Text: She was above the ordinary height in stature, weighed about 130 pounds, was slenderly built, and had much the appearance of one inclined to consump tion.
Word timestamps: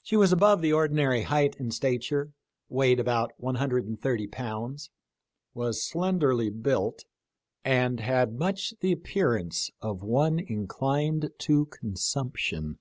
She 0.00 0.16
was 0.16 0.32
above 0.32 0.62
the 0.62 0.72
ordinary 0.72 1.24
height 1.24 1.54
in 1.56 1.70
stature, 1.70 2.32
weighed 2.70 2.98
about 2.98 3.32
130 3.36 4.26
pounds, 4.28 4.88
was 5.52 5.84
slenderly 5.84 6.48
built, 6.48 7.04
and 7.62 8.00
had 8.00 8.32
much 8.38 8.72
the 8.80 8.92
appearance 8.92 9.70
of 9.82 10.02
one 10.02 10.38
inclined 10.38 11.28
to 11.40 11.66
consump 11.66 12.36
tion. 12.38 12.78